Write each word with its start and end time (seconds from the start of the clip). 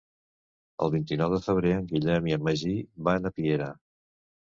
El 0.85 0.91
vint-i-nou 0.93 1.29
de 1.35 1.39
febrer 1.47 1.73
en 1.79 1.85
Guillem 1.91 2.29
i 2.31 2.35
en 2.37 2.47
Magí 2.47 2.73
van 3.09 3.31
a 3.31 3.33
Piera. 3.37 3.69